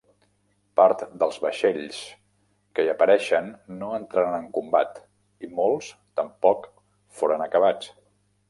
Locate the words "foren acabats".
7.21-7.97